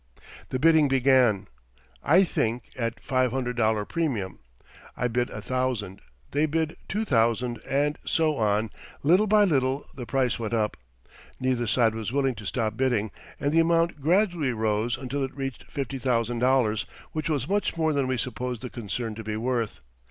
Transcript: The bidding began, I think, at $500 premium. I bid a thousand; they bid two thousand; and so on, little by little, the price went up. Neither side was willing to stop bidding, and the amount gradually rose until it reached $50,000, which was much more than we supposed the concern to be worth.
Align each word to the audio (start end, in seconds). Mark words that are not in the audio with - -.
The 0.49 0.57
bidding 0.57 0.87
began, 0.87 1.47
I 2.03 2.23
think, 2.23 2.71
at 2.75 3.03
$500 3.03 3.87
premium. 3.87 4.39
I 4.97 5.07
bid 5.07 5.29
a 5.29 5.43
thousand; 5.43 6.01
they 6.31 6.47
bid 6.47 6.75
two 6.89 7.05
thousand; 7.05 7.61
and 7.69 7.99
so 8.03 8.35
on, 8.37 8.71
little 9.03 9.27
by 9.27 9.43
little, 9.43 9.85
the 9.93 10.07
price 10.07 10.39
went 10.39 10.55
up. 10.55 10.75
Neither 11.39 11.67
side 11.67 11.93
was 11.93 12.11
willing 12.11 12.33
to 12.33 12.47
stop 12.47 12.75
bidding, 12.75 13.11
and 13.39 13.51
the 13.51 13.59
amount 13.59 14.01
gradually 14.01 14.53
rose 14.53 14.97
until 14.97 15.23
it 15.23 15.37
reached 15.37 15.71
$50,000, 15.71 16.85
which 17.11 17.29
was 17.29 17.47
much 17.47 17.77
more 17.77 17.93
than 17.93 18.07
we 18.07 18.17
supposed 18.17 18.61
the 18.63 18.71
concern 18.71 19.13
to 19.13 19.23
be 19.23 19.37
worth. 19.37 19.81